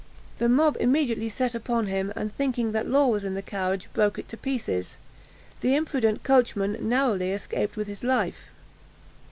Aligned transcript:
The 0.39 0.49
mob 0.49 0.77
immediately 0.79 1.29
set 1.29 1.53
upon 1.53 1.85
him, 1.85 2.11
and 2.15 2.33
thinking 2.35 2.71
that 2.71 2.87
Law 2.87 3.05
was 3.05 3.23
in 3.23 3.35
the 3.35 3.43
carriage, 3.43 3.87
broke 3.93 4.17
it 4.17 4.27
to 4.29 4.35
pieces. 4.35 4.97
The 5.59 5.75
imprudent 5.75 6.23
coachman 6.23 6.75
narrowly 6.81 7.31
escaped 7.33 7.75
with 7.77 7.85
his 7.85 8.03
life. 8.03 8.49